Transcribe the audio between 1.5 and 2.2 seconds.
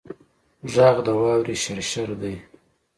شرشر